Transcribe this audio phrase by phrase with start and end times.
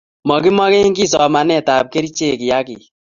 [0.29, 2.81] makimeken kiy somanetab kerchekab kiagik.